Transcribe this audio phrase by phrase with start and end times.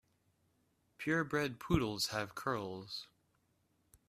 [0.97, 3.05] Pure bred poodles have curls.